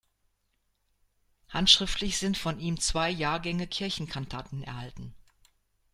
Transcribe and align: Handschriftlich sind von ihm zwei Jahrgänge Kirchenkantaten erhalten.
Handschriftlich 1.49 2.17
sind 2.17 2.35
von 2.35 2.59
ihm 2.59 2.79
zwei 2.79 3.11
Jahrgänge 3.11 3.67
Kirchenkantaten 3.67 4.63
erhalten. 4.63 5.13